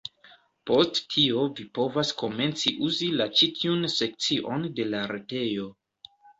Post 0.69 1.01
tio 1.15 1.43
vi 1.59 1.65
povas 1.79 2.15
komenci 2.23 2.75
uzi 2.89 3.11
la 3.21 3.29
ĉi 3.37 3.53
tiun 3.61 3.87
sekcion 4.01 4.69
de 4.83 4.91
la 4.93 5.07
retejo. 5.17 5.73